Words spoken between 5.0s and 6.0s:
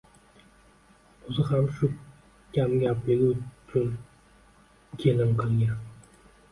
kelin qilgan